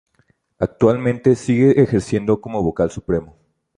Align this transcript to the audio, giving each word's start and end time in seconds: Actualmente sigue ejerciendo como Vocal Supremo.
Actualmente 0.57 1.35
sigue 1.35 1.79
ejerciendo 1.79 2.41
como 2.41 2.63
Vocal 2.63 2.89
Supremo. 2.89 3.37